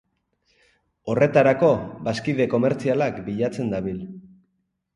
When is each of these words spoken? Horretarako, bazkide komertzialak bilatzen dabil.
Horretarako, 1.13 1.69
bazkide 2.09 2.49
komertzialak 2.55 3.23
bilatzen 3.31 3.73
dabil. 3.77 4.05